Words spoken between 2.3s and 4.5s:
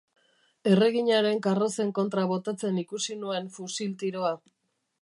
botatzen ikusi nuen fusil tiroa.